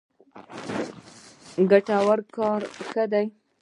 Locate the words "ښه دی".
2.89-3.25